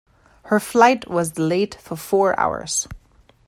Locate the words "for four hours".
1.75-2.87